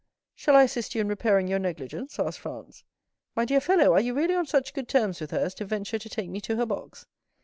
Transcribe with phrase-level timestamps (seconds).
[0.33, 2.83] "Shall I assist you in repairing your negligence?" asked Franz.
[3.35, 5.99] "My dear fellow, are you really on such good terms with her as to venture
[5.99, 7.05] to take me to her box?"